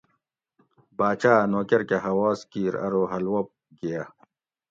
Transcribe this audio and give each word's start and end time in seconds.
باچاۤ 0.97 1.37
اۤ 1.43 1.49
نوکر 1.51 1.81
کہ 1.89 1.97
اواز 2.09 2.39
کیر 2.51 2.73
ارو 2.85 3.03
حلوہ 3.11 3.41
گیہ 3.79 4.03